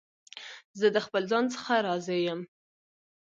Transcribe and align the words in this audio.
زه 0.79 0.87
د 0.95 0.97
خپل 1.05 1.23
ځان 1.31 1.45
څخه 1.55 1.73
راضي 1.87 2.19
یم. 2.27 2.39